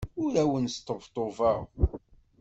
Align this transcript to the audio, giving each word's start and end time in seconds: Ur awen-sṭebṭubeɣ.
Ur 0.23 0.33
awen-sṭebṭubeɣ. 0.43 1.59